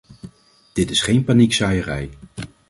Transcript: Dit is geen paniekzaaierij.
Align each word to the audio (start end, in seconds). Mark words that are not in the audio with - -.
Dit 0.73 0.89
is 0.89 1.01
geen 1.01 1.23
paniekzaaierij. 1.23 2.09